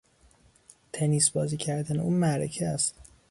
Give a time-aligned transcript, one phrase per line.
[0.93, 2.95] تنیس بازی کردن او معرکه است.